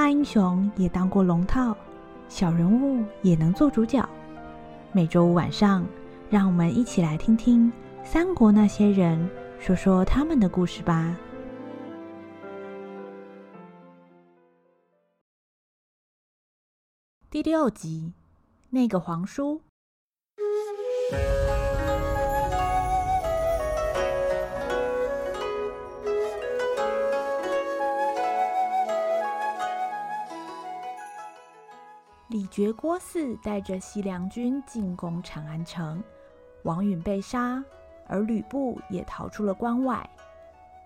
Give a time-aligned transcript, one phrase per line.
[0.00, 1.76] 大英雄也当过龙套，
[2.26, 4.02] 小人物也能做主角。
[4.92, 5.86] 每周五晚上，
[6.30, 7.70] 让我们一起来听听
[8.02, 9.28] 三国那些人
[9.58, 11.14] 说说他们的故事吧。
[17.28, 18.14] 第六集，
[18.70, 19.60] 那个皇叔。
[32.30, 36.00] 李傕郭汜带着西凉军进攻长安城，
[36.62, 37.60] 王允被杀，
[38.06, 40.08] 而吕布也逃出了关外。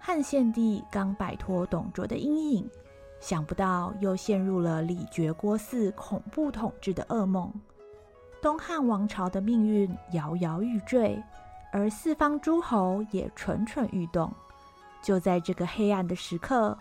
[0.00, 2.70] 汉献帝刚摆脱董卓的阴影，
[3.20, 7.52] 想不到又陷入了李傕郭汜恐怖统治的噩梦。
[8.40, 11.22] 东汉王朝的命运摇摇欲坠，
[11.74, 14.32] 而四方诸侯也蠢蠢欲动。
[15.02, 16.74] 就在这个黑暗的时刻，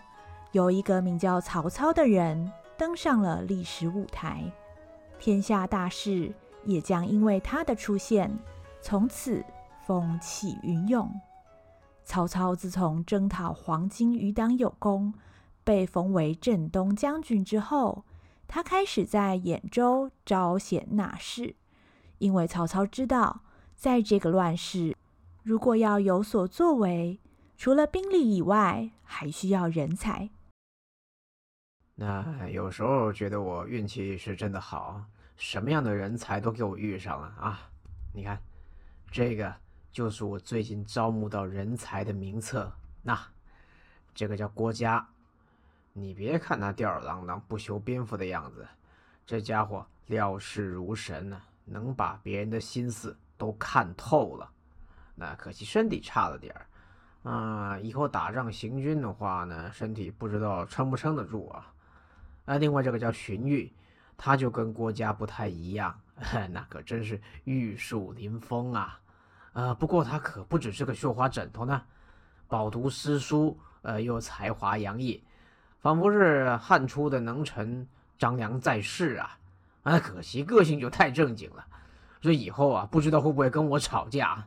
[0.52, 2.50] 有一个名叫曹操的人。
[2.76, 4.42] 登上了历史舞台，
[5.24, 6.30] 天下大事
[6.66, 8.30] 也将因为他的出现，
[8.82, 9.42] 从此
[9.86, 11.10] 风起云涌。
[12.04, 15.14] 曹操自从征讨黄巾余党有功，
[15.64, 18.04] 被封为镇东将军之后，
[18.46, 21.56] 他开始在兖州招贤纳士，
[22.18, 23.40] 因为曹操知道，
[23.74, 24.94] 在这个乱世，
[25.42, 27.18] 如果要有所作为，
[27.56, 30.28] 除了兵力以外，还需要人才。
[31.94, 35.00] 那有时候觉得我运气是真的好，
[35.36, 37.70] 什么样的人才都给我遇上了啊！
[38.12, 38.40] 你看，
[39.10, 39.54] 这个
[39.90, 42.72] 就是我最近招募到人才的名册。
[43.02, 43.18] 那
[44.14, 45.06] 这个叫郭嘉，
[45.92, 48.66] 你别看他吊儿郎当、不修边幅的样子，
[49.26, 54.50] 这家伙料事如神呢，能把别人的心思都看透了。
[55.16, 61.72] 那可惜身体差了点儿，啊，以后打仗行军的话呢，身体不知道撑不撑得住啊。
[62.44, 63.70] 啊，另外这个叫荀彧，
[64.16, 65.98] 他就跟郭嘉不太一样，
[66.50, 69.00] 那可真是玉树临风啊。
[69.52, 71.82] 呃，不过他可不只是个绣花枕头呢，
[72.48, 75.22] 饱读诗书，呃，又才华洋溢，
[75.80, 77.86] 仿佛是汉初的能臣
[78.18, 79.38] 张良在世啊。
[79.84, 81.64] 啊，可惜个性就太正经了，
[82.22, 84.46] 所以以后啊，不知道会不会跟我吵架。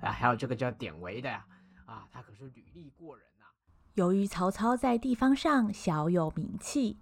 [0.00, 1.44] 啊， 还有这个叫典韦的呀，
[1.86, 3.46] 啊，他可是履历过人呐。
[3.94, 6.98] 由于曹操在地方上小有名气，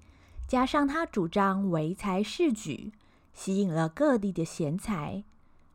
[0.47, 2.93] 加上他主张唯才是举，
[3.33, 5.25] 吸引了各地的贤才，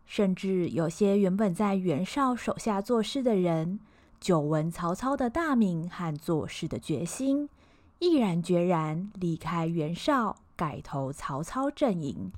[0.05, 3.79] 甚至有些原本在袁绍手下做事的人，
[4.19, 7.49] 久闻曹操的大名和做事的决心，
[7.99, 12.31] 毅然决然离开袁绍，改投曹操阵营。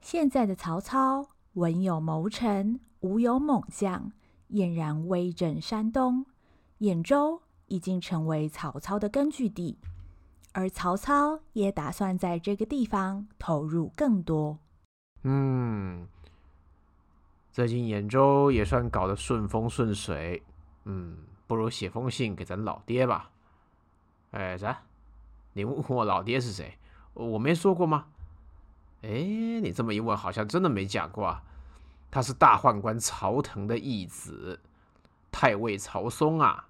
[0.00, 4.12] 现在的曹操，文有谋臣，武有猛将，
[4.50, 6.26] 俨然威震山东、
[6.80, 7.40] 兖州。
[7.72, 9.78] 已经成为曹操的根据地，
[10.52, 14.58] 而曹操也打算在这个地方投入更多。
[15.22, 16.08] 嗯，
[17.52, 20.42] 最近兖州也算搞得顺风顺水。
[20.84, 23.30] 嗯，不如写封信给咱老爹吧。
[24.32, 24.82] 哎，啥？
[25.52, 26.78] 你问我老爹是谁？
[27.12, 28.06] 我没说过吗？
[29.02, 31.42] 哎，你这么一问，好像真的没讲过啊。
[32.10, 34.60] 他是大宦官曹腾的义子，
[35.30, 36.69] 太尉曹嵩啊。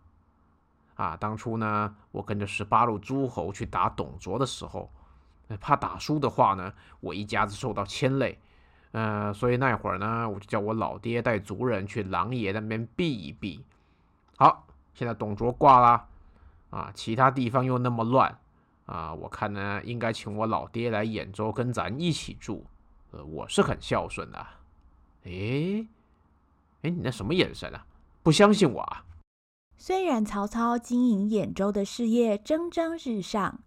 [1.00, 4.91] 啊，当初呢，我跟着十八路诸侯去打董卓的时候，
[5.59, 8.38] 怕打输的话呢，我一家子受到牵累，
[8.93, 13.65] 呃，所以那会儿呢，我就叫我老爹带族人去狼爷那边避一避。
[14.37, 16.06] 好，现在董卓挂了，
[16.69, 18.38] 啊，其他地方又那么乱，
[18.84, 22.67] 啊，我看呢，应该请我老爹来兖州跟咱一起住，
[23.12, 24.47] 呃，我是很孝顺的。
[25.22, 25.88] 诶，
[26.82, 27.87] 诶，你那什么眼神啊？
[28.22, 29.06] 不相信我啊？
[29.82, 33.60] 虽然曹操经营兖州的事业蒸蒸日上，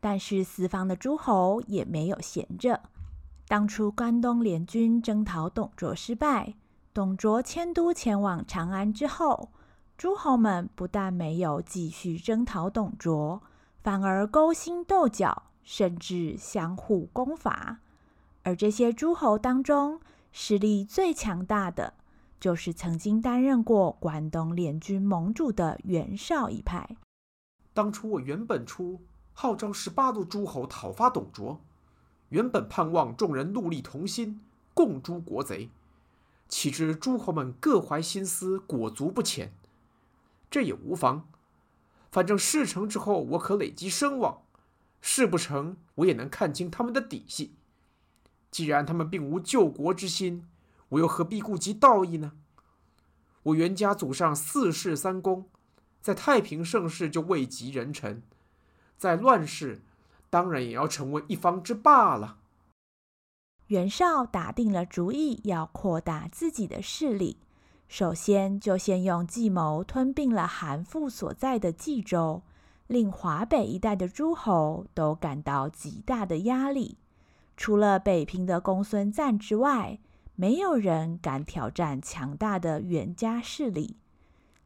[0.00, 2.80] 但是四方的诸侯也没有闲着。
[3.46, 6.54] 当初关东联军征讨董卓失败，
[6.94, 9.50] 董卓迁都前往长安之后，
[9.98, 13.42] 诸侯们不但没有继续征讨董卓，
[13.82, 17.80] 反而勾心斗角，甚至相互攻伐。
[18.42, 20.00] 而这些诸侯当中，
[20.32, 21.92] 实力最强大的，
[22.40, 26.96] 就是曾经担任过关东联军盟主的袁绍一派。
[27.74, 29.00] 当初我原本出
[29.32, 31.60] 号召十八路诸侯讨伐董卓，
[32.28, 34.40] 原本盼望众人戮力同心，
[34.74, 35.70] 共诛国贼。
[36.48, 39.52] 岂知诸侯们各怀心思，裹足不前。
[40.50, 41.28] 这也无妨，
[42.10, 44.42] 反正事成之后，我可累积声望；
[45.00, 47.54] 事不成，我也能看清他们的底细。
[48.50, 50.46] 既然他们并无救国之心。
[50.90, 52.32] 我又何必顾及道义呢？
[53.44, 55.46] 我袁家祖上四世三公，
[56.00, 58.22] 在太平盛世就位极人臣，
[58.96, 59.82] 在乱世，
[60.28, 62.38] 当然也要成为一方之霸了。
[63.68, 67.38] 袁绍打定了主意，要扩大自己的势力。
[67.86, 72.42] 首先，就先用计谋吞并了韩馥所在的冀州，
[72.86, 76.98] 令华北一带的诸侯都感到极大的压力。
[77.56, 79.98] 除了北平的公孙瓒之外，
[80.40, 83.96] 没有人敢挑战强大的袁家势力。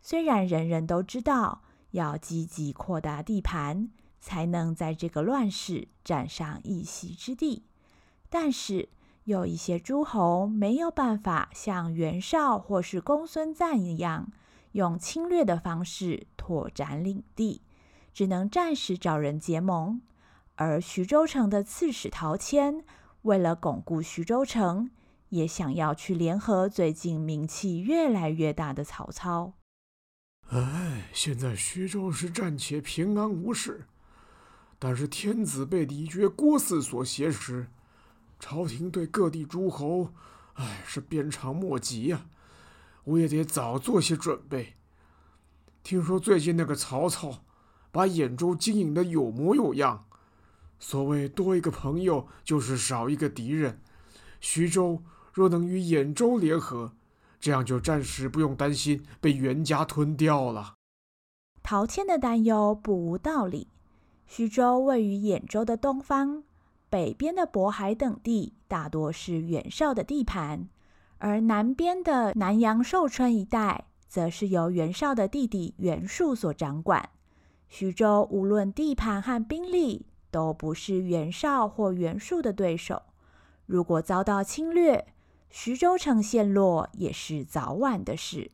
[0.02, 3.88] 虽然人人都知道要积极扩大地盘，
[4.20, 7.64] 才能在这个乱世占上一席之地。
[8.28, 8.90] 但是
[9.24, 14.30] 有一些诸侯没有办法像袁绍或是公孙瓒一样，
[14.72, 17.62] 用侵略的方式拓展领地，
[18.12, 20.02] 只能暂时找人结盟。
[20.56, 22.84] 而徐州城的刺史陶谦，
[23.22, 24.90] 为了巩固徐州城，
[25.32, 29.54] 也想要去联合最近名气越来越大的曹操。
[30.50, 33.86] 哎，现在徐州是暂且平安无事，
[34.78, 37.68] 但是天子被李傕郭汜所挟持。
[38.38, 40.12] 朝廷对各地诸侯，
[40.54, 42.26] 哎，是鞭长莫及呀！
[43.04, 44.74] 我也得早做些准备。
[45.82, 47.42] 听说最近那个曹操，
[47.90, 50.04] 把兖州经营得有模有样。
[50.78, 53.80] 所谓多一个朋友，就是少一个敌人。
[54.40, 55.00] 徐州
[55.32, 56.92] 若能与兖州联合，
[57.40, 60.74] 这样就暂时不用担心被袁家吞掉了。
[61.62, 63.68] 陶谦的担忧不无道理。
[64.26, 66.44] 徐州位于兖州的东方。
[66.90, 70.68] 北边的渤海等地大多是袁绍的地盘，
[71.16, 77.08] 而南边的南阳寿春一带，则是由袁绍的弟弟袁术所掌管。
[77.70, 83.00] 徐州无论地盘和兵力，都不是袁绍或袁术的对手。
[83.64, 85.06] 如果遭到侵略，
[85.52, 88.50] 徐州城陷落也是早晚的事。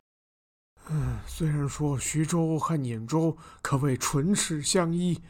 [0.89, 5.23] 嗯，虽然说徐州和兖州可谓唇齿相依。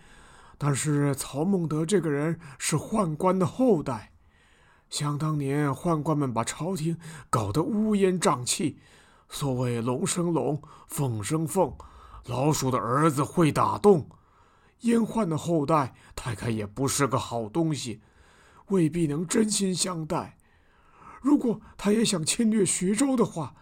[0.61, 4.11] 但是曹孟德这个人是宦官的后代，
[4.91, 6.99] 想当年宦官们把朝廷
[7.31, 8.81] 搞得乌烟瘴气，
[9.29, 11.73] 所谓龙生龙，凤生凤，
[12.25, 14.09] 老鼠的儿子会打洞，
[14.81, 18.01] 阉宦的后代大概也不是个好东西，
[18.71, 20.38] 未必能真心相待。
[21.21, 23.55] 如果他也想侵略徐州的话，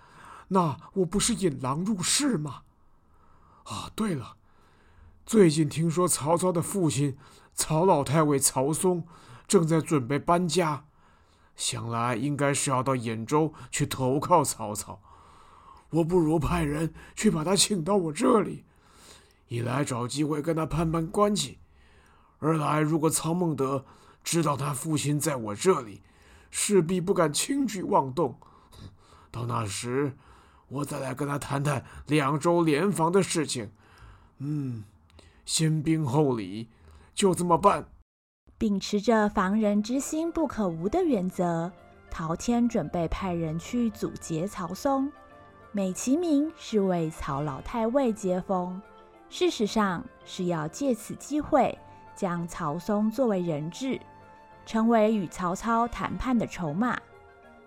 [0.48, 2.62] 那我不是引狼入室吗？
[3.64, 4.36] 啊，对了。
[5.24, 7.16] 最近听说曹操的父亲
[7.52, 9.04] 曹老太尉曹嵩
[9.48, 10.84] 正在准备搬家，
[11.56, 15.00] 想来应该是要到兖州去投靠曹操。
[15.90, 18.64] 我不如派人去把他请到我这里，
[19.48, 21.58] 一来找机会跟他攀攀关系，
[22.38, 23.84] 二来如果曹孟德
[24.22, 26.02] 知道他父亲在我这里，
[26.58, 28.34] 势必不敢轻举妄动。
[29.30, 30.16] 到那时，
[30.68, 33.70] 我再来跟他谈谈两州联防的事情。
[34.38, 34.82] 嗯。
[35.44, 36.70] 先兵后礼，
[37.14, 37.86] 就这么办。
[38.56, 41.70] 秉持着防人之心不可无的原则，
[42.10, 45.12] 陶谦准备派人去阻截曹嵩，
[45.72, 48.80] 美其名是为曹老太尉接风，
[49.28, 51.78] 事实上是要借此机会
[52.16, 54.00] 将曹嵩作为人质，
[54.66, 56.98] 成为与曹操谈判的筹码。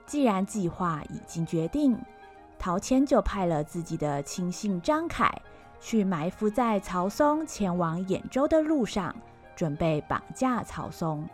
[0.06, 1.98] 既然计划已经决定，
[2.60, 5.42] 陶谦就派了自己的亲信张凯。
[5.82, 9.16] 去埋伏在曹嵩前往兖州的路上，
[9.56, 11.26] 准备绑架曹嵩。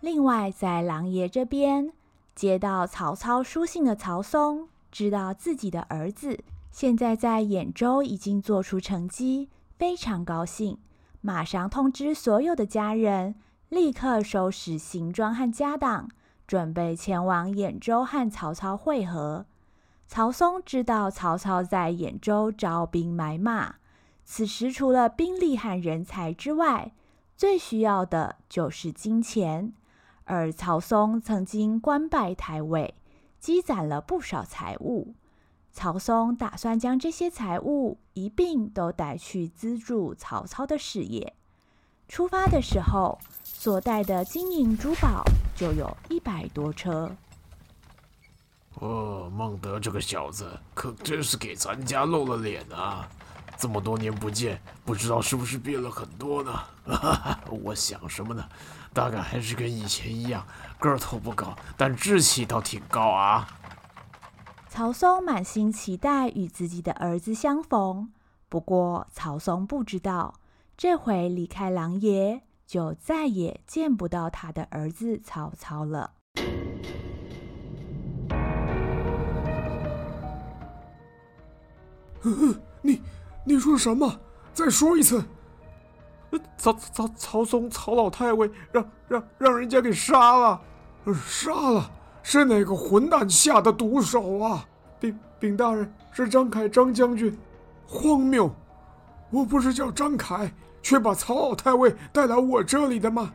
[0.00, 1.92] 另外，在狼爷这边
[2.34, 9.48] 接到曹操书信的曹嵩，知道自己的儿子现在在兖州已经做出成绩，
[9.80, 10.76] 非常高兴，
[11.22, 13.36] 马上通知所有的家人，
[13.70, 16.06] 立刻收拾行装和家当，
[16.46, 19.46] 准备前往兖州和曹操会合。
[20.06, 23.76] 曹嵩知道曹操在兖州招兵买马，
[24.22, 26.92] 此时除了兵力和人才之外，
[27.34, 29.72] 最需要的就是金钱。
[30.24, 32.96] 而曹嵩曾经官拜太尉，
[33.38, 35.14] 积攒了不少财物。
[35.80, 41.32] 曹嵩打算将这些财物一并都带去资助曹操的事业。
[42.06, 45.24] 出发的时候，所带的金银珠宝
[45.56, 47.10] 就有一百多车。
[48.74, 53.08] 哦，孟德这个小子可真是给咱家露了脸啊！
[53.56, 56.52] 这么多年不见，不知道是不是变了很多呢？
[56.84, 58.46] 哈哈，我想什么呢？
[58.92, 60.46] 大概还是跟以前一样，
[60.78, 63.48] 个头不高，但志气倒挺高啊。
[64.80, 68.10] 曹嵩满心期待与自己的儿子相逢，
[68.48, 70.36] 不过曹嵩不知道，
[70.74, 76.12] 这回离开狼爷，就再也见不到他的儿子曹操了。
[82.80, 83.02] 你
[83.44, 84.18] 你说什么？
[84.54, 85.22] 再说一次。
[86.56, 90.58] 曹曹曹嵩曹老太尉让让让人家给杀了，
[91.22, 91.90] 杀了？
[92.22, 94.66] 是哪个混蛋下的毒手啊？
[95.00, 97.36] 禀禀大人，是张凯张将军。
[97.86, 98.54] 荒谬！
[99.30, 100.52] 我不是叫张凯，
[100.82, 103.32] 却把曹老太尉带来我这里的吗？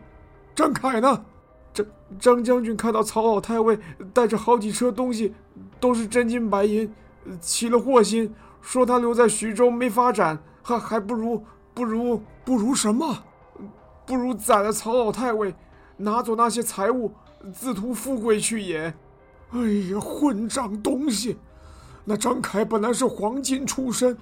[0.53, 1.25] 张凯呢？
[1.73, 1.85] 张
[2.19, 3.77] 张将军看到曹老太尉
[4.13, 5.33] 带着好几车东西，
[5.79, 6.93] 都是真金白银，
[7.41, 11.43] 起了祸心，说他留在徐州没发展，还还不如
[11.73, 13.23] 不如不如什么？
[14.05, 15.53] 不如宰了曹老太尉，
[15.97, 17.11] 拿走那些财物，
[17.51, 18.93] 自图富贵去也。
[19.51, 19.59] 哎
[19.91, 21.37] 呀，混账东西！
[22.05, 24.15] 那张凯本来是黄金出身，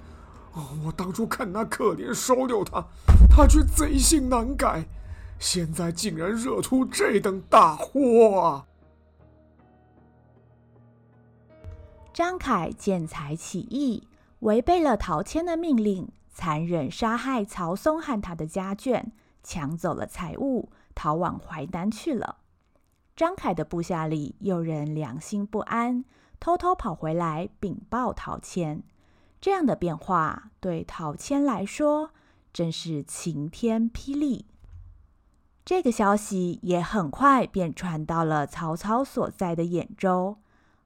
[0.85, 2.83] 我当初看他可怜，收留他，
[3.29, 4.85] 他却贼性难改。
[5.37, 8.65] 现在竟然惹出这等大祸啊！
[12.13, 14.07] 张凯见财起意，
[14.39, 19.03] 违背了陶谦的命令，残忍杀害曹嵩和他的家眷，
[19.43, 22.37] 抢走了财物，逃往淮南去了。
[23.15, 26.05] 张凯的部下里有人良心不安，
[26.43, 28.83] 偷偷跑回来禀报陶谦。
[29.39, 32.09] 这样的变化对陶谦来说
[32.51, 34.45] 真是晴天霹雳。
[35.63, 40.35] 这个消息也很快便传到了曹操所在的兖州。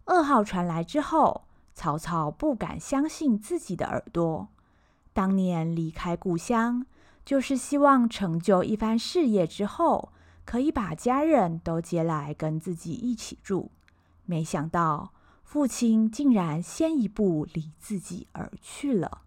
[0.06, 4.50] 噩耗传来之后，曹操不敢相信自己的耳朵。
[5.12, 6.86] 当年离开故乡，
[7.26, 10.14] 就是希望成就一番事业之后，
[10.46, 13.72] 可以把家人都接来跟自己一起住。
[14.26, 15.14] 没想到
[15.48, 19.22] 父亲竟然先一步离自己而去了。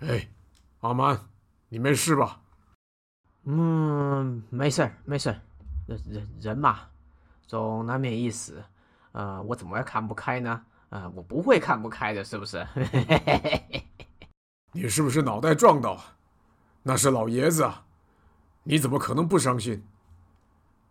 [0.00, 0.28] 哎，
[0.80, 1.18] 阿蛮，
[1.70, 2.42] 你没事吧？
[3.44, 5.40] 嗯，没事儿，没事儿，
[5.86, 6.90] 人人人嘛，
[7.46, 8.62] 总难免一死，
[9.12, 10.66] 呃，我怎么会看不开呢？
[10.90, 12.66] 呃，我不会看不开的，是不是？
[14.72, 15.98] 你是不是脑袋撞到？
[16.82, 17.86] 那是老爷子啊，
[18.64, 19.82] 你怎么可能不伤心？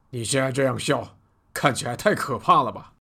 [0.10, 1.20] 你现在这样笑，
[1.54, 2.96] 看起来太可怕了吧？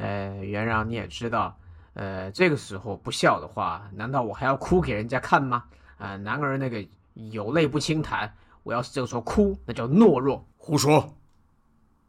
[0.00, 1.56] 呃，元让你也知道，
[1.94, 5.64] 呃，这个时候不笑的话，难道我还要哭给人家看吗？
[5.98, 8.34] 呃，男儿那个有泪不轻弹。
[8.62, 10.46] 我要是这个时候哭，那叫懦弱。
[10.56, 11.14] 胡说，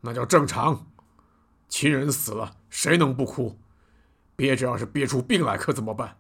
[0.02, 0.86] 那叫正常。
[1.70, 3.58] 亲人死了，谁能不哭？
[4.36, 6.18] 憋着要是憋出病来，可怎么办？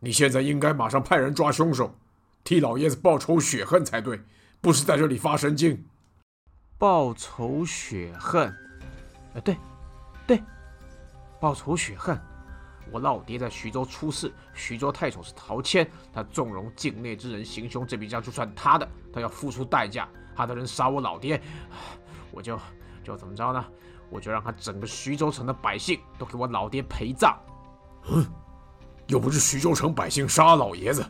[0.00, 1.96] 你现在应该马上派人抓凶手，
[2.42, 4.20] 替老爷子报仇雪恨才对，
[4.60, 5.84] 不是在这里发神经。
[6.76, 8.52] 报仇雪恨，
[9.34, 9.56] 呃，对，
[11.40, 12.18] 报仇雪恨。
[12.90, 20.08] 我老爹在徐州出事，徐州太守是陶谦，他纵容境内之人行凶，这笔账就算他的，他要付出代价。
[20.34, 21.40] 他的人杀我老爹，
[22.30, 22.58] 我就
[23.02, 23.64] 就怎么着呢？
[24.08, 27.38] 我就让他整个徐州城的百姓都给我老爹陪葬。
[28.10, 28.24] 嗯，
[29.06, 31.04] 又不是徐州城百姓杀老爷子，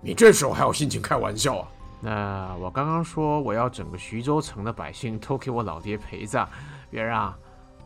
[0.00, 1.68] 你这时候还有心情开玩笑啊？
[2.00, 6.48] 那我刚刚说我要整个徐州城的百姓都给我老爹陪葬，
[6.88, 7.34] 元让，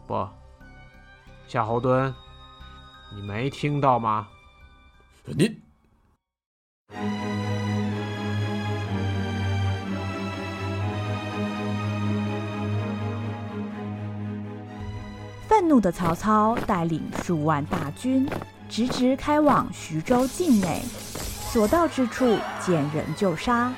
[0.06, 0.28] 不，
[1.54, 2.12] 夏侯惇。
[3.14, 4.26] 你没听到吗？
[5.24, 5.56] 你
[15.46, 18.28] 愤怒的曹操带领数万大军，
[18.68, 20.82] 直直开往徐州境内，
[21.52, 23.72] 所到之处见人就杀，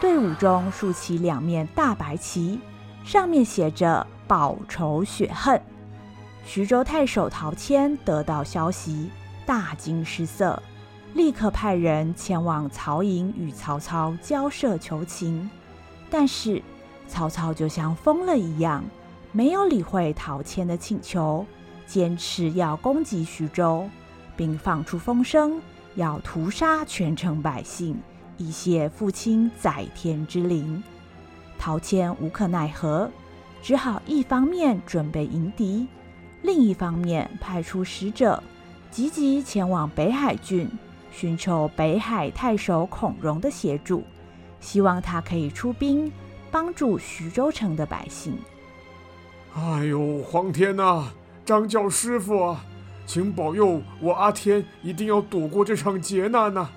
[0.00, 2.58] 队伍中竖起两面大白旗，
[3.04, 5.60] 上面写着“报仇雪恨”。
[6.48, 9.10] 徐州太守陶谦得到消息，
[9.44, 10.62] 大惊失色，
[11.12, 15.50] 立刻派人前往曹营与曹操交涉求情。
[16.08, 16.62] 但是
[17.06, 18.82] 曹操就像疯了一样，
[19.30, 21.44] 没有理会陶谦的请求，
[21.86, 23.86] 坚持要攻击徐州，
[24.34, 25.60] 并放出风声，
[25.96, 27.94] 要屠杀全城百姓，
[28.38, 30.82] 以泄父亲在天之灵。
[31.58, 33.10] 陶谦无可奈何，
[33.60, 35.86] 只好一方面准备迎敌。
[36.42, 38.42] 另一方面，派出使者，
[38.90, 40.68] 急急前往北海郡，
[41.10, 44.04] 寻求北海太守孔融的协助，
[44.60, 46.10] 希望他可以出兵
[46.50, 48.38] 帮助徐州城的百姓。
[49.54, 51.12] 哎呦，皇天呐、
[51.44, 52.64] 张教师傅啊，
[53.04, 56.72] 请保佑我阿天一定要躲过这场劫难呐、啊！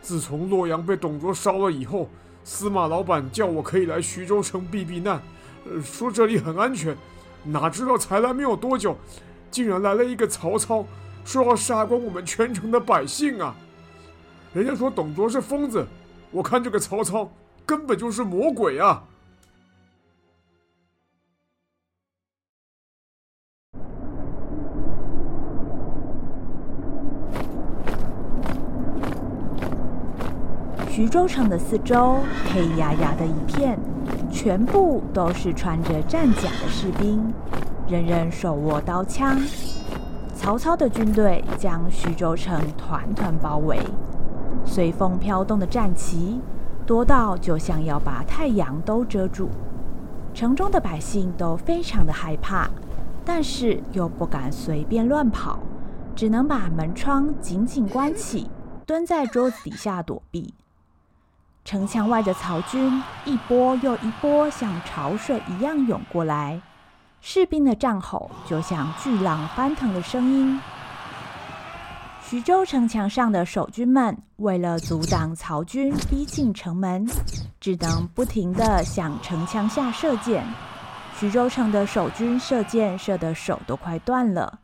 [0.00, 2.08] 自从洛阳被董卓烧了以后，
[2.42, 5.22] 司马老板叫我可以来徐州城避避难，
[5.64, 6.96] 呃，说这里很安全。
[7.44, 8.96] 哪知道才来没有多久，
[9.50, 10.86] 竟然来了一个曹操，
[11.24, 13.54] 说要杀光我们全城的百姓啊！
[14.52, 15.86] 人家说董卓是疯子，
[16.30, 17.32] 我看这个曹操
[17.66, 19.02] 根本就是魔鬼啊！
[30.94, 32.18] 徐州城的四周
[32.52, 33.78] 黑压压的一片，
[34.30, 37.32] 全部都是穿着战甲的士兵，
[37.88, 39.40] 人人手握刀枪。
[40.34, 43.78] 曹操的军队将徐州城团团包围，
[44.66, 46.38] 随风飘动的战旗
[46.84, 49.48] 多到就像要把太阳都遮住。
[50.34, 52.68] 城中的百姓都非常的害怕，
[53.24, 55.58] 但是又不敢随便乱跑，
[56.14, 58.50] 只能把门窗紧紧关起，
[58.84, 60.52] 蹲在桌子底下躲避。
[61.64, 66.60] 城墙外的曹军一波又一波像潮水一样涌过来，
[67.20, 70.60] 士兵的战吼就像巨浪翻腾的声音。
[72.20, 77.06] 徐州城墙上的守军们为了阻挡曹军逼近城门，
[77.60, 80.44] 只能不停地向城墙下射箭。
[81.18, 84.58] 徐州城的守军射箭射得手都快断了，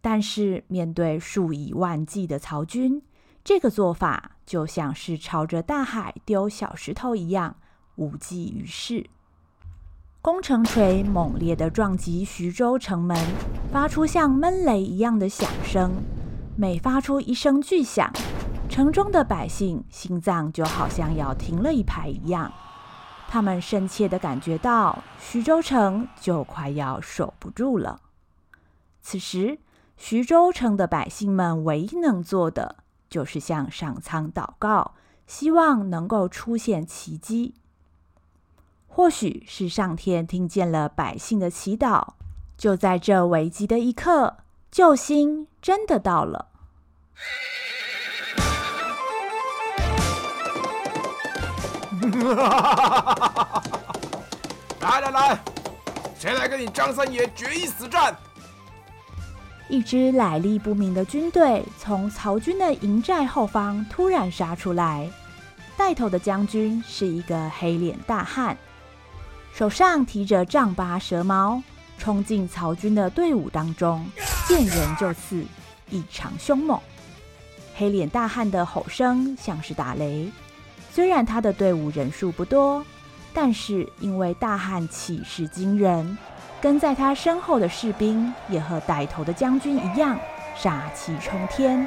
[0.00, 3.00] 但是面对数以万计的曹军，
[3.42, 7.56] 这个做法就像是朝着大海丢小石头一样，
[7.96, 9.08] 无济于事。
[10.20, 13.16] 攻城锤猛烈地撞击徐州城门，
[13.72, 15.92] 发出像闷雷一样的响声。
[16.56, 18.12] 每发出一声巨响，
[18.68, 22.52] 城中的百姓心脏就好像要停了一拍一样。
[23.28, 28.00] 他们深切地感觉到徐州城就快要守不住了。
[29.00, 29.58] 此时，
[29.96, 32.76] 徐州城的百姓们唯一能做的，
[33.12, 34.94] 就是向上苍祷告，
[35.26, 37.54] 希望能够出现奇迹。
[38.88, 42.14] 或许是上天听见了百姓的祈祷，
[42.56, 44.38] 就在这危急的一刻，
[44.70, 46.48] 救星真的到了。
[54.80, 55.38] 来来来，
[56.18, 58.16] 谁来跟你张三爷决一死战？
[59.72, 65.10] 一支来历不明的军队从曹军的营寨后方突然杀出来，
[65.78, 68.54] 带头的将军是一个黑脸大汉，
[69.54, 71.62] 手上提着丈八蛇矛，
[71.96, 74.04] 冲进曹军的队伍当中，
[74.46, 75.42] 见人就刺，
[75.88, 76.78] 异常凶猛。
[77.74, 80.30] 黑脸大汉的吼声像是打雷，
[80.90, 82.84] 虽然他的队伍人数不多，
[83.32, 86.18] 但是因为大汉气势惊人。
[86.62, 90.16] 跟在他身后的士兵也和带头的将军一样，
[90.54, 91.84] 杀气冲天，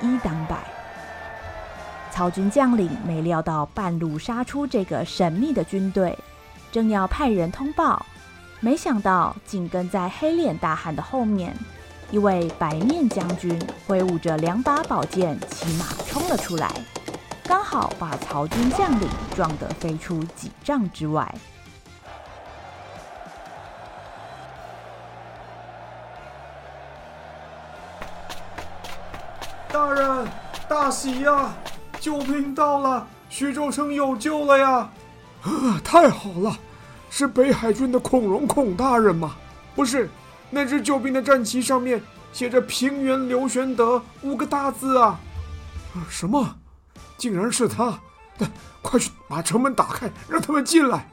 [0.00, 0.56] 一一当百。
[2.10, 6.18] 曹军将领没料到半路杀出这个神秘的军队，
[6.72, 8.04] 正要派人通报，
[8.60, 11.54] 没想到紧跟在黑脸大汉的后面，
[12.10, 16.72] 一位白面将军挥舞着两把宝剑，骑马冲了出来，
[17.44, 21.30] 刚好把曹军将领撞得飞出几丈之外。
[29.80, 30.28] 大人，
[30.68, 31.54] 大喜呀！
[31.98, 34.90] 救兵到了，徐州城有救了呀！
[35.42, 36.54] 啊，太好了，
[37.08, 39.36] 是北海军的孔融孔大人吗？
[39.74, 40.10] 不是，
[40.50, 41.98] 那支救兵的战旗上面
[42.30, 45.18] 写着“平原刘玄德”五个大字啊！
[45.94, 46.56] 啊，什么？
[47.16, 47.98] 竟然是他！
[48.82, 51.08] 快去把城门打开，让他们进来！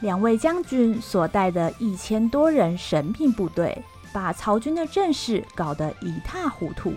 [0.00, 6.94] 两位将军所带的一千多人神兵部队，把曹军的阵势搞得一塌糊涂。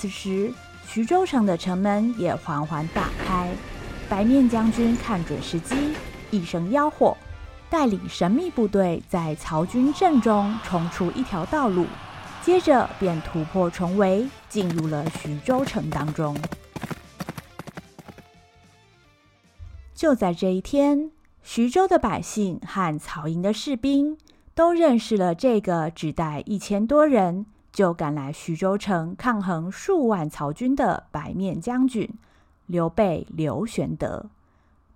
[0.00, 0.54] 此时，
[0.86, 3.52] 徐州城的城门也缓缓打开。
[4.08, 5.74] 白面将军看准时机，
[6.30, 7.16] 一声吆喝，
[7.68, 11.84] 带领神秘部队在曹军阵中冲出一条道路，
[12.40, 16.36] 接着便突破重围，进入了徐州城当中。
[19.96, 21.10] 就在这一天，
[21.42, 24.16] 徐州的百姓和曹营的士兵
[24.54, 32.18] 都认识了这个只带一千多人，就赶来徐州城抗衡数万曹军的白面将军
[32.66, 34.30] 刘备刘玄德，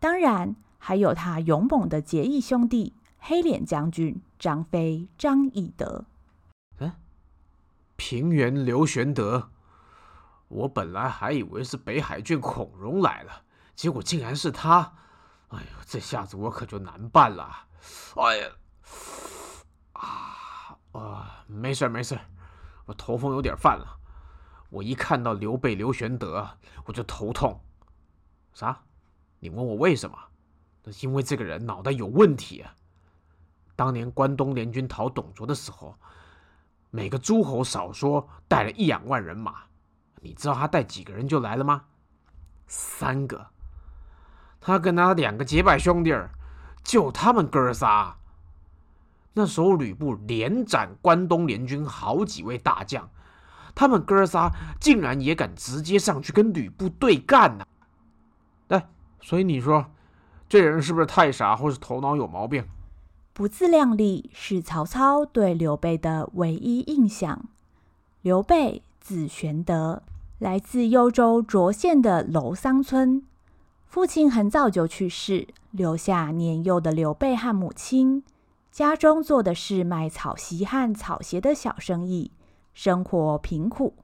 [0.01, 6.05] 当然还有他勇猛的结义兄弟黑脸将军张飞张翼德。
[6.79, 6.93] 嗯，
[7.97, 9.51] 平原刘玄德，
[10.49, 13.43] 我本来还以为是北海郡孔融来了，
[13.77, 14.95] 结果竟然是他。
[15.49, 17.67] 哎呦，这下子我可就难办了。
[18.17, 18.47] 哎呀，
[19.93, 22.19] 啊啊，没事没事。
[22.87, 23.99] 我头风有点犯了，
[24.71, 27.61] 我一看到刘备刘玄德，我就头痛。
[28.53, 28.83] 啥？
[29.39, 30.17] 你问我为什么？
[31.01, 32.75] 因为这个人脑袋有问题啊！
[33.77, 35.97] 当年关东联军讨董卓的时候，
[36.91, 39.63] 每个诸侯少说带了一两万人马，
[40.21, 41.85] 你知道他带几个人就来了吗？
[42.67, 43.49] 三个。
[44.61, 46.31] 他跟他两个结拜兄弟儿，
[46.85, 48.19] 就他们哥仨。
[49.35, 53.09] 那时候吕布连斩关东联军好几位大将，
[53.75, 57.65] 他们哥仨竟然也敢直接上去跟吕布对干呢、
[58.69, 58.83] 啊！
[59.23, 59.87] 所以你说，
[60.49, 62.65] 这人是不是太傻，或是头脑有毛病？
[63.33, 67.47] 不自量力是曹操对刘备的唯一印象。
[68.21, 70.03] 刘备字玄德，
[70.39, 73.23] 来自幽州涿县的楼桑村，
[73.87, 78.23] 父亲很早就去世，留下年幼的刘备和母亲。
[78.73, 82.33] 家中做的是卖草席和草鞋的小生意，
[82.73, 83.99] 生活贫苦。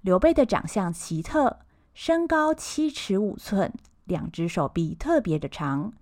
[0.00, 1.60] 刘备的长相奇特，
[1.94, 3.72] 身高七尺五寸。
[4.02, 5.92] 两只手臂特别的长，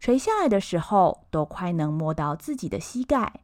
[0.00, 3.42] 垂下来的时候都快能摸到自己的膝盖。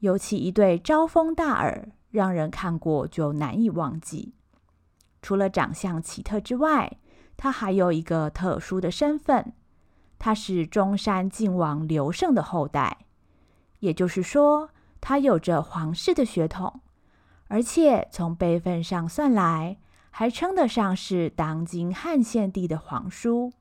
[0.00, 4.34] 尤其一对招风大耳，让人看过就难以忘记。
[5.20, 6.98] 除了长相奇特之外，
[7.36, 9.52] 他还有一个特殊的身份，
[10.18, 13.06] 他是中山靖王刘胜的后代，
[13.82, 16.80] 也就是说，他有着皇室的血统，
[17.48, 19.78] 而且从辈分上算来，
[20.10, 23.52] 还称得上是当今汉献帝的皇叔，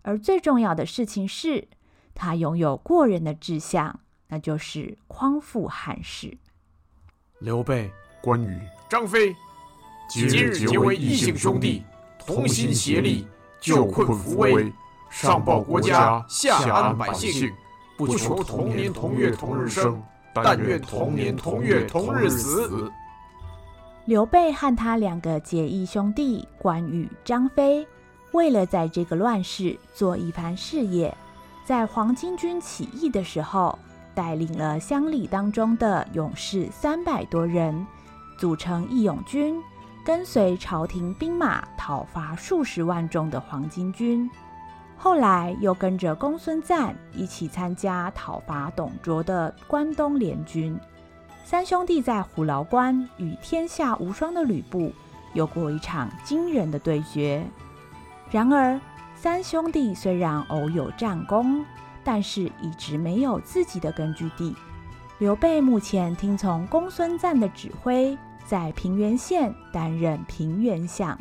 [0.00, 1.68] 而最重要的事情是，
[2.14, 6.38] 他拥有过人的志向，那就是匡复汉室。
[7.40, 7.92] 刘备、
[8.22, 9.36] 关羽、张飞，
[10.08, 11.82] 今日结为异姓兄弟，
[12.18, 13.26] 同心协力，
[13.60, 14.72] 救困扶危，
[15.10, 17.52] 上报国家，下安百姓，
[18.06, 22.90] 不求同年同月同日生，但愿同年同月同日死。
[24.06, 27.86] 刘备和他两个结义兄弟关羽、张飞，
[28.32, 31.14] 为了在这个乱世做一番事业，
[31.62, 33.78] 在黄巾军起义的时候，
[34.14, 37.86] 带领了乡里当中的勇士三百多人，
[38.38, 39.62] 组成义勇军，
[40.02, 44.26] 跟随朝廷兵马讨伐数十万众的黄巾军。
[45.02, 50.78] 后来又跟着公孙瓒一起参加讨伐董卓的关东联军。
[51.42, 54.92] 三兄弟在虎牢关与天下无双的吕布
[55.32, 57.42] 有过一场惊人的对决。
[58.30, 58.78] 然而，
[59.14, 61.64] 三兄弟虽然偶有战功，
[62.04, 64.54] 但是一直没有自己的根据地。
[65.16, 71.18] 刘备目前听从公孙瓒的指挥，在平原县担任平原相。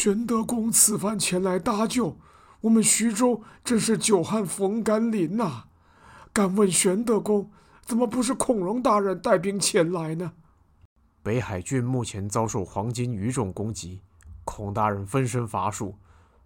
[0.00, 2.16] 玄德公此番前来搭救，
[2.62, 5.66] 我们徐州真是久旱逢甘霖呐、啊。
[6.32, 7.50] 敢问玄德公，
[7.82, 10.32] 怎么不是孔融大人带兵前来呢？
[11.22, 14.00] 北海郡目前遭受黄金鱼种攻击，
[14.46, 15.96] 孔大人分身乏术，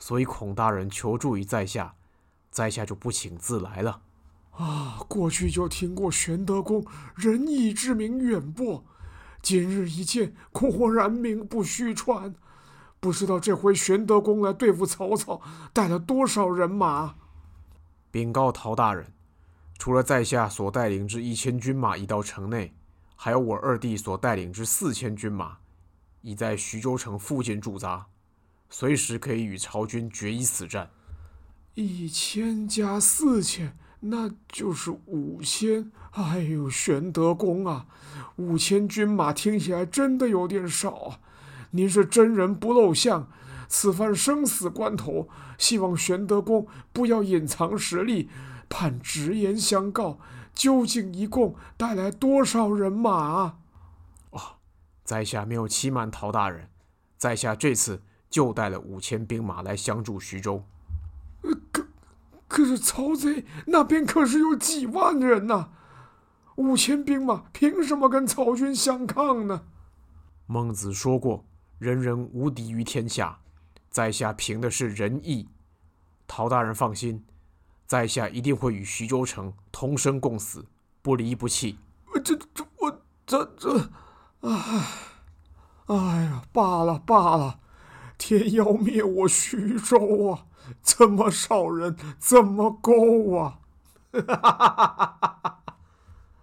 [0.00, 1.94] 所以孔大人求助于在下，
[2.50, 4.00] 在下就不请自来了。
[4.50, 8.84] 啊，过去就听过玄德公仁义之名远播，
[9.40, 12.34] 今日一见，果然名不虚传。
[13.04, 15.38] 不知道这回玄德公来对付曹操，
[15.74, 17.16] 带了多少人马？
[18.10, 19.12] 禀告陶大人。
[19.78, 22.74] 除了在下所带领之一千军马已到城内，
[23.14, 25.58] 还有我二弟所带领之四千军马，
[26.22, 28.06] 已在徐州城附近驻扎，
[28.70, 30.88] 随时可以与曹军决一死战。
[31.74, 35.92] 一千加四千，那就是五千。
[36.12, 37.86] 哎呦，玄德公啊，
[38.36, 41.20] 五千军马听起来真的有点少啊！
[41.74, 43.28] 您是真人不露相，
[43.68, 48.30] 此番生死关头，希望玄德公不要隐藏实力。
[48.68, 50.18] 盼直言相告，
[50.54, 53.56] 究竟一共带来多少人马啊？
[54.30, 54.40] 哦，
[55.04, 56.70] 在下没有欺瞒陶大人，
[57.16, 60.64] 在下这次就带了五千兵马来相助徐州。
[61.72, 61.86] 可
[62.48, 65.70] 可是曹贼那边可是有几万人呐，
[66.56, 69.62] 五千兵马凭什么跟曹军相抗呢？
[70.46, 71.44] 孟子说过
[71.84, 73.38] ：“人人无敌于天下。”
[73.90, 75.48] 在下凭的是仁义。
[76.26, 77.24] 陶大人放心。
[77.86, 80.64] 在下一定会与徐州城同生共死，
[81.02, 81.78] 不离不弃。
[82.24, 83.90] 这这我这这，
[84.40, 84.84] 哎，
[85.86, 85.94] 哎
[86.24, 87.60] 呀，罢了罢了，
[88.16, 90.46] 天要灭我徐州啊！
[90.82, 93.58] 这么少人怎么够啊？
[94.12, 95.62] 哈哈哈哈哈！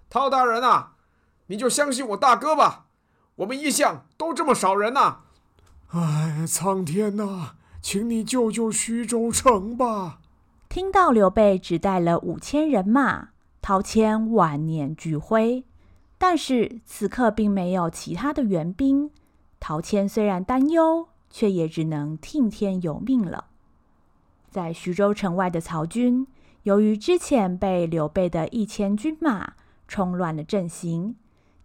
[0.09, 0.93] 陶大人啊，
[1.47, 2.85] 你就相信我大哥吧，
[3.37, 5.21] 我们一向都这么少人呐、
[5.93, 10.19] 哎，苍天呐，请你救救徐州城吧！
[10.69, 15.65] 听到刘备只带了五千人马，陶谦万念俱灰。
[16.17, 19.11] 但是此刻并没有其他的援兵，
[19.59, 23.47] 陶谦虽然担忧，却也只能听天由命了。
[24.49, 26.25] 在徐州城外的曹军，
[26.63, 29.55] 由于之前被刘备的一千军马
[29.89, 31.17] 冲乱了阵型，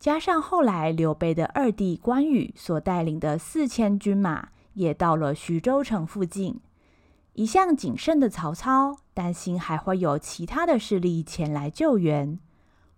[0.07, 6.61] 加上后来刘备的二弟关羽所带领的四千军马也到了徐州城附近。
[7.33, 12.39] 一向谨慎的曹操担心还会有其他的势力前来救援，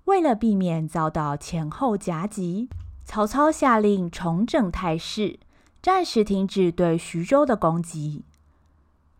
[0.04, 2.68] 为了避免遭到前后夹击，
[3.06, 5.38] 曹操下令重整态势，
[5.80, 8.26] 暂时停止对徐州的攻击。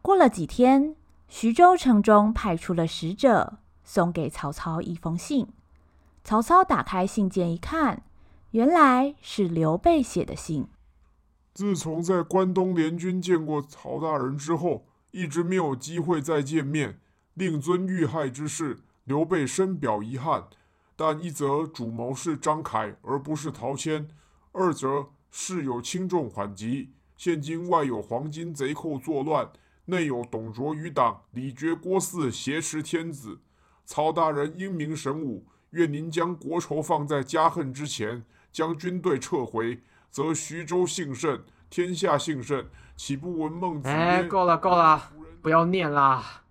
[0.03, 0.95] 过了几天，
[1.27, 5.49] 徐州城中派出了使者，送给曹操一封信。
[6.29, 8.03] 曹操打开信件一看，
[8.51, 10.69] 原来是刘备写的信。
[11.55, 17.01] 自从在关东联军见过曹大人之后，一直没有机会再见面，
[17.33, 20.45] 令尊遇害之事，刘备深表遗憾。
[20.95, 24.07] 但一则主谋是张凯，而不是陶谦；
[24.53, 26.91] 二则事有轻重缓急。
[27.17, 29.51] 现今外有黄巾贼寇作乱，
[29.87, 33.41] 内有董卓余党李傕、郭汜挟持天子。
[33.87, 42.67] 曹大人英明神武，愿您将国仇放在家恨之前，将军队撤回，则徐州幸甚，天下幸甚。
[42.97, 43.89] 岂不闻孟子？
[43.89, 46.43] 哎，够了够了，不要念啦！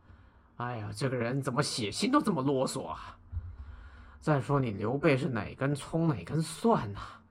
[0.55, 3.17] 哎呀，这个人怎么写信都这么啰嗦啊！
[4.21, 7.21] 再说你刘备是哪根葱哪根蒜呐、啊？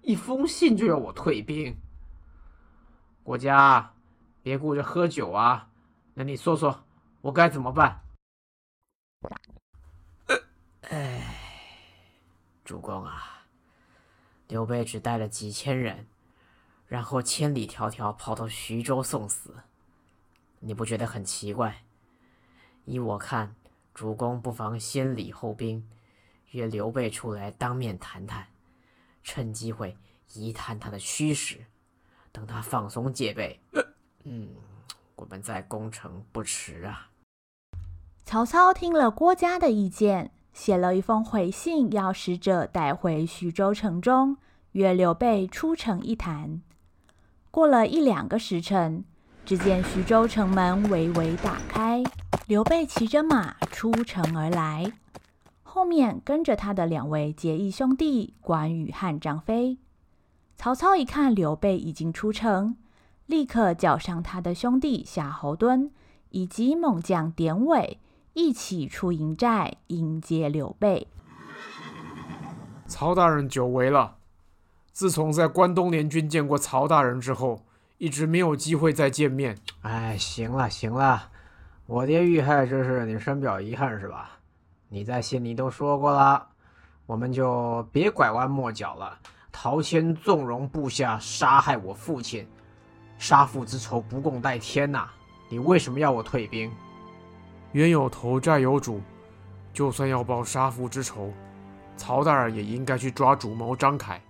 [0.00, 1.76] 一封信就要我退兵？
[3.22, 3.92] 国家，
[4.42, 5.68] 别顾着喝酒啊！
[6.14, 6.84] 那你说说，
[7.20, 8.00] 我该怎么办？
[10.88, 11.31] 哎，
[12.64, 13.46] 主公啊，
[14.48, 16.06] 刘备只带了几千人，
[16.86, 19.56] 然后千里迢迢跑到徐州送死，
[20.60, 21.82] 你不觉得很奇怪？
[22.84, 23.54] 依我看，
[23.94, 25.88] 主公不妨先礼后兵。
[26.50, 28.48] 约刘备出来当面谈谈，
[29.24, 29.96] 趁机会
[30.34, 31.64] 一探他的虚实，
[32.30, 33.58] 等他放松戒备，
[34.24, 34.54] 嗯，
[35.16, 37.08] 我们再攻城不迟啊。
[38.26, 44.36] 曹操听了郭嘉的意见，写了一封回信，要使者带回徐州城中，
[44.72, 46.60] 约刘备出城一谈。
[47.50, 49.04] 过了一两个时辰，
[49.44, 52.02] 只见徐州城门微微打开，
[52.46, 54.92] 刘备骑着马出城而来。
[55.62, 59.78] 后面跟着他的两位结义兄弟关羽和张飞。
[60.56, 62.76] 曹操一看刘备已经出城，
[63.26, 65.90] 立刻叫上他的兄弟夏侯惇
[66.28, 67.98] 以及猛将典韦
[68.34, 71.06] 一起出营寨迎接刘备。
[72.86, 74.16] 曹大人久违了。
[74.92, 77.64] 自从在关东联军见过曹大人之后，
[77.98, 79.56] 一直没有机会再见面。
[79.80, 81.30] 哎，行了行了，
[81.86, 84.38] 我爹遇害之事你深表遗憾是吧？
[84.88, 86.46] 你在信里都说过了，
[87.06, 89.18] 我们就别拐弯抹角了。
[89.50, 92.46] 陶谦纵容部下杀害我父亲，
[93.18, 95.08] 杀父之仇不共戴天呐！
[95.48, 96.70] 你为什么要我退兵？
[97.72, 99.00] 冤有头债有主，
[99.72, 101.32] 就算要报杀父之仇，
[101.96, 104.20] 曹大人也应该去抓主谋张凯。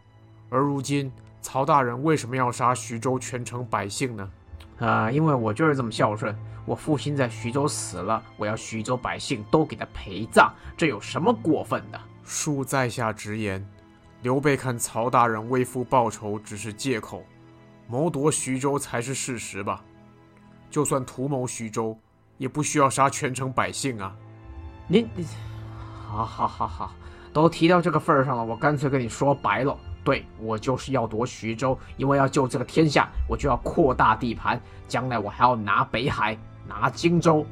[0.48, 4.31] 而如今，曹大人为什么要杀徐州全城百姓呢？
[4.78, 6.37] 啊，因为我就是这么孝顺。
[6.64, 12.00] 我父亲在徐州死了，我要徐州百姓都给他陪葬，这有什么过分的？
[12.24, 13.66] 恕在下直言，
[14.22, 17.24] 刘备看曹大人为父报仇只是借口，
[17.88, 19.83] 谋夺徐州才是事实吧？
[20.70, 21.98] 就算图谋徐州，
[22.42, 24.12] 也不需要杀全城百姓啊！
[24.88, 25.07] 你，
[26.09, 26.92] 好好好好，
[27.33, 29.78] 都提到这个份上了，我干脆跟你说白了。
[30.02, 36.37] 对，我就是要夺徐州，因为要救这个天下，我就要扩大地盘，将来我还要拿北海。
[36.66, 37.46] 拿荆州，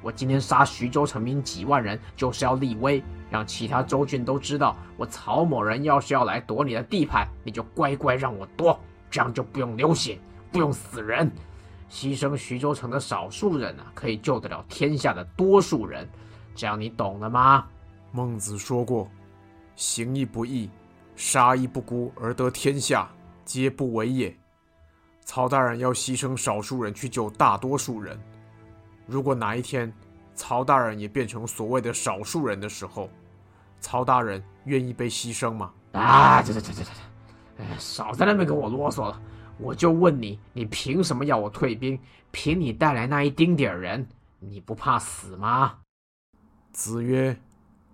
[0.00, 10.18] 我今天杀徐州城民几万人，就是要立威，让其他州郡都知道，我曹某人要是要来夺你的地盘，你就乖乖让我夺，这样就不用流血，
[10.50, 11.30] 不用死人，
[11.92, 16.08] 牺牲徐州城的少数人啊，可以救得了天下的多数人，
[16.54, 17.66] 这样你懂了吗？
[18.12, 19.06] 孟子说过，
[19.76, 20.70] 行义不义，
[21.16, 23.10] 杀一不孤而得天下，
[23.44, 24.34] 皆不为也。
[25.20, 28.18] 曹大人要牺牲少数人去救大多数人。
[29.06, 29.92] 如果哪一天
[30.34, 33.10] 曹大人也变成所谓的少数人的时候，
[33.80, 35.70] 曹大人愿意被牺牲吗？
[35.92, 36.90] 啊，这这这这这，
[37.62, 39.20] 哎，少在那边跟我啰嗦了。
[39.62, 41.96] 我就问你，你凭什么要我退兵？
[42.32, 44.08] 凭你带来那一丁点人，
[44.40, 45.78] 你不怕死吗？
[46.72, 47.36] 子曰：“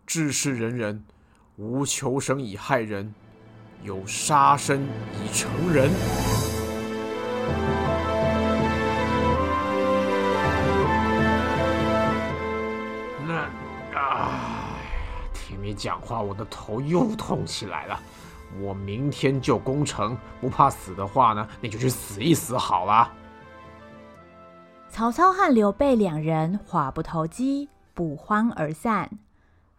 [0.07, 1.04] 治世仁人，
[1.57, 3.14] 无求生以害人，
[3.83, 5.90] 有杀身以成仁。”
[13.26, 13.50] 那
[13.94, 14.78] 啊，
[15.35, 18.00] 听你讲话，我的头又痛起来了。
[18.61, 23.12] 我明天就攻城，不怕死的话呢，你就去死一死好了。
[24.88, 29.11] 曹操和刘备两人话不投机，不欢而散。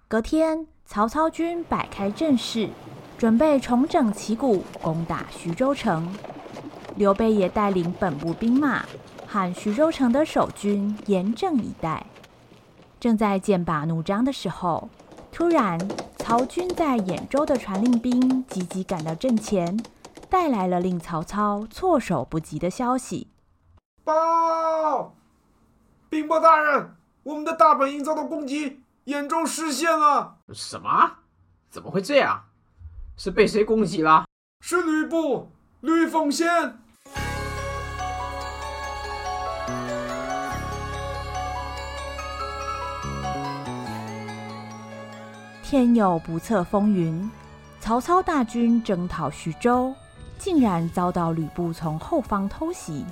[0.08, 2.70] 隔天，曹操军摆开阵势，
[3.18, 6.08] 准备重整旗鼓，攻打徐州城。
[6.96, 8.86] 刘备也带领本部兵马
[9.28, 12.06] 和徐州城的守军严阵以待。
[13.00, 14.90] 正在剑拔弩张的时候。
[15.32, 15.80] 突然，
[16.18, 19.80] 曹军在兖州的传令兵急急赶到阵前，
[20.30, 23.28] 带来了令曹操措手不及的消息。
[24.04, 25.16] 报，
[26.10, 30.38] 兵部大人，我们的大本营遭到攻击，兖州失陷了。
[30.54, 31.20] 什么？
[31.70, 32.46] 怎么会这样？
[33.16, 34.26] 是被谁攻击了？
[34.62, 36.80] 是吕布，吕奉先。
[45.70, 47.30] 天有不测风云，
[47.80, 49.94] 曹操大军征讨徐州，
[50.40, 53.06] 竟然遭到吕布从后方偷袭。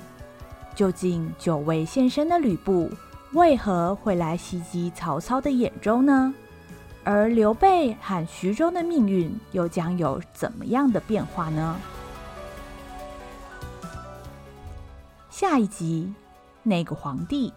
[0.74, 2.90] 究竟久未现身的吕布
[3.32, 6.34] 为何会来袭击曹操的兖州呢？
[7.04, 11.76] 而刘备和徐州的命运又将有怎么样的变化呢？
[15.30, 16.12] 下一集，
[16.64, 17.52] 那个皇帝。